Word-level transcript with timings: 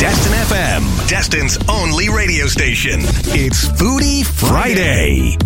Destin 0.00 0.32
FM, 0.32 1.08
Destin's 1.10 1.58
only 1.68 2.08
radio 2.08 2.46
station. 2.46 3.00
It's 3.36 3.68
Foodie 3.68 4.24
Friday. 4.24 5.36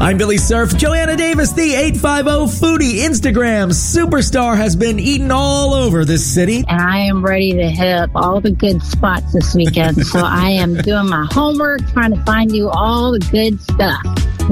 I'm 0.00 0.18
Billy 0.18 0.38
Surf. 0.38 0.76
Joanna 0.76 1.16
Davis, 1.16 1.52
the 1.52 1.72
850 1.72 2.58
foodie 2.58 3.04
Instagram 3.04 3.70
superstar, 3.70 4.56
has 4.56 4.74
been 4.74 4.98
eaten 4.98 5.30
all 5.30 5.72
over 5.72 6.04
this 6.04 6.26
city. 6.26 6.64
And 6.68 6.80
I 6.80 6.98
am 6.98 7.24
ready 7.24 7.52
to 7.52 7.70
hit 7.70 7.94
up 7.94 8.10
all 8.16 8.40
the 8.40 8.50
good 8.50 8.82
spots 8.82 9.34
this 9.34 9.54
weekend. 9.54 10.04
so 10.04 10.18
I 10.18 10.50
am 10.50 10.74
doing 10.78 11.08
my 11.08 11.28
homework, 11.30 11.88
trying 11.92 12.12
to 12.12 12.24
find 12.24 12.50
you 12.50 12.70
all 12.70 13.12
the 13.12 13.20
good 13.30 13.60
stuff. 13.62 14.02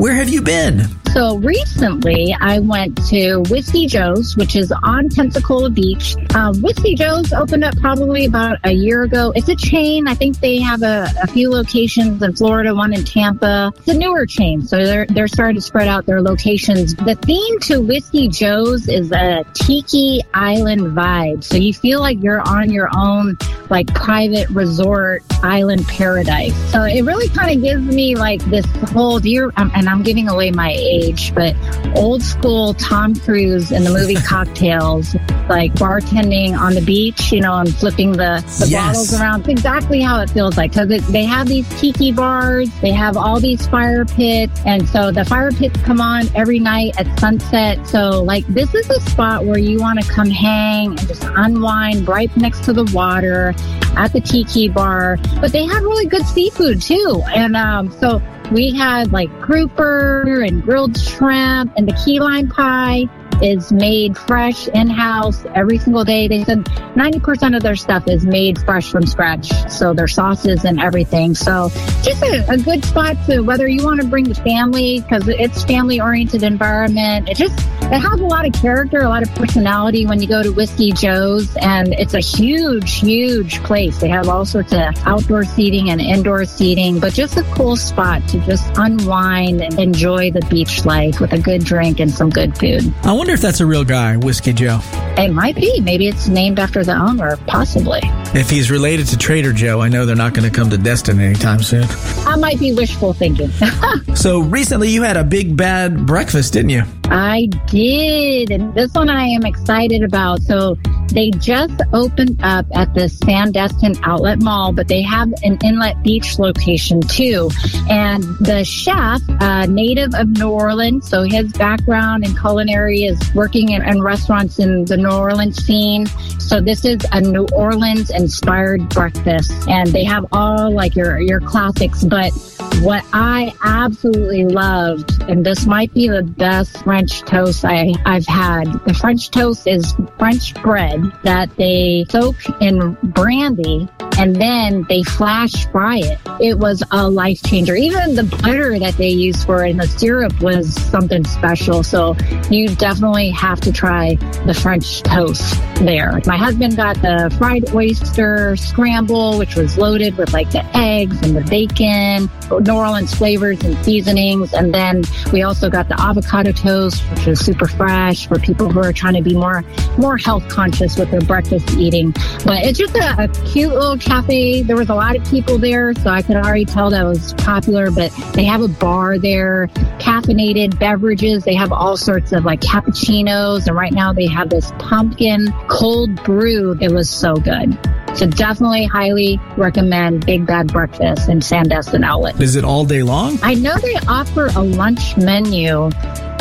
Where 0.01 0.15
have 0.15 0.31
you 0.31 0.41
been? 0.41 0.89
So 1.13 1.39
recently, 1.39 2.37
I 2.41 2.61
went 2.61 3.05
to 3.09 3.41
Whiskey 3.51 3.89
Joe's, 3.89 4.37
which 4.37 4.55
is 4.55 4.73
on 4.85 5.09
Pensacola 5.09 5.69
Beach. 5.69 6.15
Um, 6.37 6.63
Whiskey 6.63 6.95
Joe's 6.95 7.33
opened 7.33 7.65
up 7.65 7.77
probably 7.79 8.27
about 8.27 8.59
a 8.63 8.71
year 8.71 9.03
ago. 9.03 9.33
It's 9.35 9.49
a 9.49 9.57
chain. 9.57 10.07
I 10.07 10.15
think 10.15 10.39
they 10.39 10.61
have 10.61 10.83
a, 10.83 11.09
a, 11.21 11.27
few 11.27 11.51
locations 11.51 12.23
in 12.23 12.33
Florida, 12.37 12.73
one 12.73 12.93
in 12.95 13.05
Tampa. 13.05 13.73
It's 13.79 13.89
a 13.89 13.95
newer 13.95 14.25
chain, 14.25 14.63
so 14.63 14.77
they're 14.87 15.05
they're 15.07 15.27
starting 15.27 15.57
to 15.57 15.61
spread 15.61 15.89
out 15.89 16.07
their 16.07 16.23
locations. 16.23 16.95
The 16.95 17.17
theme 17.17 17.59
to 17.63 17.81
Whiskey 17.81 18.29
Joe's 18.29 18.89
is 18.89 19.11
a 19.11 19.45
tiki 19.55 20.21
island 20.33 20.97
vibe, 20.97 21.43
so 21.43 21.57
you 21.57 21.75
feel 21.75 21.99
like 21.99 22.23
you're 22.23 22.41
on 22.49 22.71
your 22.71 22.89
own, 22.97 23.37
like 23.69 23.93
private 23.95 24.49
resort 24.51 25.25
island 25.43 25.85
paradise. 25.89 26.55
So 26.71 26.85
it 26.85 27.03
really 27.03 27.29
kind 27.31 27.57
of 27.57 27.61
gives 27.65 27.83
me 27.83 28.15
like 28.15 28.41
this 28.45 28.67
whole. 28.93 29.19
Dear, 29.19 29.51
um, 29.57 29.73
and 29.75 29.90
I'm 29.91 30.03
giving 30.03 30.29
away 30.29 30.51
my 30.51 30.73
age 30.77 31.35
but 31.35 31.55
old 31.97 32.23
school 32.23 32.75
Tom 32.75 33.15
Cruise 33.15 33.73
in 33.73 33.85
the 33.85 33.91
movie 33.91 34.15
Cocktails, 34.27 35.15
like 35.49 35.73
bartending 35.75 36.59
on 36.59 36.75
the 36.75 36.81
beach, 36.81 37.33
you 37.33 37.41
know, 37.41 37.55
and 37.55 37.75
flipping 37.75 38.13
the, 38.13 38.45
the 38.59 38.67
yes. 38.69 38.87
bottles 38.87 39.21
around. 39.21 39.41
It's 39.41 39.49
exactly 39.49 40.01
how 40.01 40.21
it 40.21 40.31
feels 40.31 40.57
like 40.57 40.73
because 40.73 41.07
they 41.09 41.25
have 41.25 41.49
these 41.49 41.69
tiki 41.81 42.13
bars, 42.13 42.69
they 42.81 42.93
have 42.93 43.17
all 43.17 43.41
these 43.41 43.67
fire 43.67 44.05
pits, 44.05 44.61
and 44.67 44.89
so 44.89 45.11
the 45.11 45.25
fire 45.25 45.51
pits 45.51 45.81
come 45.83 46.01
on 46.01 46.25
every 46.35 46.59
night 46.59 46.99
at 46.99 47.19
sunset. 47.19 47.87
So, 47.87 48.23
like, 48.23 48.47
this 48.47 48.75
is 48.75 48.89
a 48.91 49.01
spot 49.01 49.45
where 49.45 49.59
you 49.59 49.81
want 49.81 50.01
to 50.01 50.09
come 50.11 50.31
hang 50.31 50.91
and 50.91 51.09
just 51.09 51.25
unwind 51.25 52.09
right 52.09 52.35
next 52.37 52.65
to 52.65 52.73
the 52.73 52.85
water 52.95 53.55
at 53.97 54.13
the 54.13 54.21
tiki 54.21 54.69
bar. 54.69 55.19
But 55.41 55.53
they 55.53 55.65
have 55.67 55.83
really 55.83 56.07
good 56.07 56.27
seafood 56.27 56.81
too, 56.81 57.23
and 57.35 57.57
um, 57.57 57.91
so 58.01 58.23
we 58.51 58.71
had 58.73 59.13
like 59.13 59.31
grouper 59.41 60.43
and 60.43 60.63
grilled 60.63 60.99
shrimp 60.99 61.73
and 61.77 61.89
the 61.89 62.03
key 62.05 62.21
lime 62.21 62.49
pie 62.49 63.05
is 63.43 63.73
made 63.73 64.17
fresh 64.17 64.69
in 64.69 64.89
house 64.89 65.45
every 65.55 65.79
single 65.79 66.05
day. 66.05 66.29
They 66.29 66.45
said 66.45 66.65
90% 66.65 67.57
of 67.57 67.63
their 67.63 67.77
stuff 67.77 68.07
is 68.09 68.25
made 68.25 68.59
fresh 68.61 68.91
from 68.91 69.07
scratch. 69.07 69.51
So 69.71 69.95
their 69.95 70.09
sauces 70.09 70.65
and 70.65 70.81
everything. 70.81 71.35
So 71.35 71.71
just 72.03 72.23
a, 72.23 72.45
a 72.51 72.59
good 72.59 72.85
spot 72.85 73.17
to 73.27 73.41
whether 73.41 73.67
you 73.69 73.85
want 73.85 74.01
to 74.01 74.07
bring 74.07 74.25
the 74.25 74.35
family 74.35 75.01
because 75.01 75.29
it's 75.29 75.65
family 75.65 76.01
oriented 76.01 76.43
environment. 76.43 77.29
It 77.29 77.37
just, 77.37 77.59
it 77.83 77.99
has 77.99 78.21
a 78.21 78.27
lot 78.27 78.47
of 78.47 78.53
character, 78.53 79.01
a 79.01 79.09
lot 79.09 79.23
of 79.23 79.35
personality 79.35 80.07
when 80.07 80.21
you 80.21 80.29
go 80.29 80.43
to 80.43 80.51
Whiskey 80.51 80.93
Joe's 80.93 81.57
and 81.57 81.95
it's 81.95 82.15
a 82.15 82.21
huge, 82.21 83.01
huge 83.01 83.63
place. 83.63 83.99
They 83.99 84.09
have 84.09 84.29
all 84.29 84.45
sorts 84.45 84.73
of 84.73 84.81
outdoor 85.07 85.45
seating 85.45 85.91
and 85.91 86.01
indoor 86.01 86.45
seating, 86.45 87.01
but 87.01 87.15
just 87.15 87.37
a 87.37 87.43
cool 87.55 87.77
spot 87.77 88.27
to 88.29 88.41
just 88.41 88.71
unwind 88.77 89.63
and 89.63 89.79
enjoy 89.79 90.31
the 90.31 90.41
beach 90.51 90.85
life 90.85 91.21
with 91.21 91.33
a 91.33 91.39
good 91.39 91.65
drink 91.65 92.01
and 92.01 92.11
some 92.11 92.31
good 92.31 92.57
food. 92.59 92.93
I 93.05 93.13
wonder 93.13 93.30
if 93.35 93.41
that's 93.41 93.61
a 93.61 93.67
real 93.67 93.85
guy, 93.85 94.17
Whiskey 94.17 94.53
Joe. 94.53 94.81
It 95.17 95.33
might 95.33 95.55
be. 95.55 95.81
Maybe 95.81 96.09
it's 96.09 96.29
named 96.29 96.59
after 96.59 96.85
the 96.85 96.95
owner, 96.95 97.37
possibly. 97.47 98.01
If 98.33 98.49
he's 98.49 98.71
related 98.71 99.09
to 99.09 99.19
Trader 99.19 99.53
Joe, 99.53 99.81
I 99.81 99.89
know 99.89 100.07
they're 100.07 100.15
not 100.15 100.35
going 100.35 100.49
to 100.49 100.55
come 100.55 100.71
to 100.71 100.79
Destin 100.79 101.19
anytime 101.19 101.65
soon. 101.65 101.85
I 102.27 102.37
might 102.37 102.61
be 102.61 102.73
wishful 102.73 103.13
thinking. 103.13 103.51
so 104.15 104.41
recently 104.41 104.89
you 104.89 105.03
had 105.03 105.17
a 105.17 105.25
big 105.25 105.57
bad 105.57 106.07
breakfast, 106.07 106.53
didn't 106.53 106.71
you? 106.71 106.85
I 107.07 107.47
did. 107.67 108.53
And 108.53 108.73
this 108.73 108.95
one 108.95 109.11
I 109.11 109.25
am 109.25 109.45
excited 109.45 110.05
about. 110.05 110.43
So 110.43 110.77
they 111.13 111.33
just 111.33 111.83
opened 111.93 112.41
up 112.43 112.67
at 112.73 112.95
the 112.95 113.07
Sandestin 113.07 113.99
Outlet 114.05 114.41
Mall, 114.41 114.73
but 114.73 114.87
they 114.87 115.03
have 115.03 115.33
an 115.43 115.59
Inlet 115.65 116.01
Beach 116.05 116.39
location 116.39 117.01
too. 117.01 117.51
And 117.89 118.23
the 118.39 118.65
chef, 118.65 119.21
uh, 119.41 119.67
native 119.67 120.15
of 120.15 120.29
New 120.29 120.51
Orleans, 120.51 121.09
so 121.09 121.23
his 121.23 121.53
background 121.53 122.25
in 122.25 122.37
culinary 122.37 123.03
is 123.03 123.19
working 123.35 123.71
in, 123.71 123.83
in 123.83 124.03
restaurants 124.03 124.61
in 124.61 124.85
the 124.85 124.97
New 124.97 125.11
Orleans 125.11 125.57
scene. 125.65 126.07
So 126.39 126.61
this 126.61 126.85
is 126.85 127.01
a 127.11 127.21
New 127.21 127.47
Orleans 127.53 128.11
inspired 128.21 128.89
breakfast, 128.91 129.53
and 129.69 129.89
they 129.91 130.05
have 130.05 130.27
all 130.33 130.71
like 130.71 130.95
your 130.95 131.19
your 131.21 131.41
classics. 131.41 132.05
But 132.05 132.31
what 132.81 133.05
I 133.13 133.53
absolutely 133.63 134.47
loved, 134.47 135.23
and 135.23 135.45
this 135.45 135.67
might 135.67 135.93
be 135.93 136.09
the 136.09 136.23
best 136.23 136.83
French 136.83 137.21
toast 137.23 137.65
I, 137.65 137.95
I've 138.07 138.27
had. 138.27 138.65
The 138.87 138.95
French 138.95 139.31
toast 139.31 139.67
is 139.67 139.95
French 140.19 140.55
bread 140.63 141.03
that 141.23 141.55
they 141.57 142.07
soak 142.09 142.37
in 142.61 142.97
brandy 143.03 143.89
and 144.21 144.37
then 144.37 144.85
they 144.89 145.03
flash 145.03 145.67
fry 145.69 145.97
it. 145.97 146.19
It 146.41 146.59
was 146.59 146.83
a 146.91 147.09
life 147.09 147.43
changer. 147.43 147.75
Even 147.75 148.15
the 148.15 148.25
butter 148.25 148.79
that 148.79 148.95
they 148.99 149.09
used 149.09 149.47
for 149.47 149.65
it 149.65 149.71
and 149.71 149.81
the 149.81 149.89
syrup 149.89 150.39
was 150.43 150.75
something 150.75 151.25
special. 151.25 151.83
So 151.83 152.17
you 152.51 152.69
definitely 152.77 153.31
have 153.31 153.61
to 153.63 153.73
try 153.73 154.17
the 154.45 154.53
French 154.53 155.03
toast 155.03 155.55
there. 155.77 156.21
My 156.27 156.37
husband 156.37 156.77
got 156.77 156.97
the 156.97 157.35
fried 157.39 157.75
oyster 157.75 158.57
scramble, 158.57 159.39
which 159.39 159.57
was 159.57 159.79
loaded 159.79 160.19
with 160.19 160.35
like 160.35 160.51
the 160.51 160.65
eggs 160.77 161.19
and 161.23 161.35
the 161.35 161.45
bacon, 161.49 162.29
New 162.71 162.77
Orleans 162.77 163.13
flavors 163.13 163.61
and 163.65 163.77
seasonings. 163.85 164.55
And 164.55 164.73
then 164.73 165.03
we 165.33 165.43
also 165.43 165.69
got 165.69 165.89
the 165.89 166.01
avocado 166.01 166.53
toast, 166.53 167.03
which 167.11 167.27
is 167.27 167.45
super 167.45 167.67
fresh 167.67 168.29
for 168.29 168.39
people 168.39 168.71
who 168.71 168.79
are 168.79 168.93
trying 168.93 169.15
to 169.15 169.23
be 169.23 169.35
more, 169.35 169.65
more 169.99 170.17
health 170.17 170.49
conscious 170.49 170.97
with 170.97 171.11
their 171.11 171.21
breakfast 171.21 171.69
eating. 171.77 172.13
But 172.45 172.63
it's 172.65 172.79
just 172.79 172.95
a, 172.97 173.25
a 173.25 173.29
cute 173.47 173.73
little 173.73 173.99
cafe. 173.99 174.63
There 174.63 174.77
was 174.77 174.89
a 174.89 174.95
lot 174.95 175.17
of 175.17 175.29
people 175.29 175.59
there, 175.59 175.95
so 175.95 176.11
I 176.11 176.23
could 176.23 176.37
already 176.37 176.65
tell 176.65 176.91
that 176.91 177.03
was 177.03 177.35
popular, 177.35 177.91
but 177.91 178.13
they 178.35 178.45
have 178.45 178.63
a 178.63 178.69
bar 178.69 179.19
there, 179.19 179.67
caffeinated 179.99 180.79
beverages. 180.79 181.43
They 181.43 181.55
have 181.55 181.73
all 181.73 181.97
sorts 181.97 182.31
of 182.31 182.45
like 182.45 182.61
cappuccinos. 182.61 183.67
And 183.67 183.75
right 183.75 183.93
now 183.93 184.13
they 184.13 184.29
have 184.29 184.49
this 184.49 184.71
pumpkin 184.79 185.53
cold 185.67 186.23
brew. 186.23 186.79
It 186.81 186.93
was 186.93 187.11
so 187.11 187.35
good. 187.35 187.77
So 188.17 188.27
definitely 188.27 188.85
highly 188.85 189.41
recommend 189.57 190.27
Big 190.27 190.47
Bad 190.47 190.73
Breakfast 190.73 191.29
in 191.29 191.41
Sandestin 191.41 192.05
Outlet. 192.05 192.41
Is 192.41 192.57
it 192.57 192.65
all 192.65 192.85
day 192.85 193.03
long? 193.03 193.39
I 193.43 193.55
know 193.55 193.77
they 193.77 193.97
offer 194.09 194.47
a 194.47 194.63
lunch 194.63 195.17
menu 195.17 195.91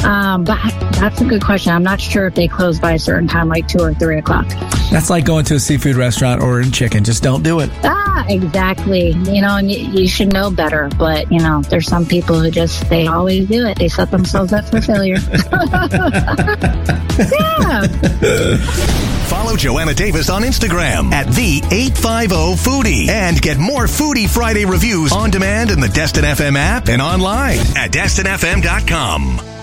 um, 0.04 0.44
but 0.46 0.58
that's 0.94 1.20
a 1.22 1.26
good 1.26 1.44
question. 1.44 1.74
I'm 1.74 1.84
not 1.84 2.00
sure 2.00 2.28
if 2.28 2.36
they 2.36 2.48
close 2.48 2.80
by 2.80 2.94
a 2.94 3.00
certain 3.00 3.28
time, 3.28 3.50
like 3.50 3.68
two 3.68 3.80
or 3.80 3.94
three 3.94 4.18
o'clock. 4.18 4.48
That's 4.92 5.10
like 5.10 5.26
going 5.26 5.46
to 5.46 5.56
a 5.56 5.60
seafood 5.60 5.96
restaurant 5.96 6.42
or 6.42 6.46
ordering 6.50 6.72
chicken. 6.72 7.04
Just 7.04 7.22
don't 7.22 7.44
do 7.44 7.60
it. 7.60 7.70
Ah, 7.84 7.99
exactly. 8.30 9.10
You 9.12 9.42
know, 9.42 9.58
and 9.58 9.72
you, 9.72 9.80
you 10.02 10.08
should 10.08 10.32
know 10.34 10.52
better. 10.52 10.90
But 10.98 11.32
you 11.32 11.40
know, 11.40 11.62
there's 11.64 11.88
some 11.88 12.06
people 12.06 12.40
who 12.40 12.52
just 12.52 12.90
they 12.90 13.08
always 13.08 13.48
do 13.48 13.66
it. 13.66 13.78
They 13.78 13.88
set 13.88 14.12
themselves 14.12 14.54
up 14.54 14.66
for 14.66 14.82
failure. 14.82 15.16
yeah. 17.40 17.88
Follow 19.30 19.56
Joanna 19.56 19.94
Davis 19.94 20.30
on 20.30 20.42
Instagram 20.42 21.12
at 21.12 21.28
the 21.28 21.62
850 21.72 22.70
Foodie 22.70 23.08
and 23.10 23.40
get 23.40 23.58
more 23.58 23.86
Foodie 23.86 24.28
Friday 24.28 24.66
reviews 24.66 25.12
on 25.12 25.30
demand 25.30 25.70
in 25.70 25.80
the 25.80 25.88
Destin 25.88 26.24
FM 26.24 26.56
app 26.56 26.90
and 26.90 27.02
online 27.02 27.60
at 27.76 27.92
destinfm.com. 27.92 29.59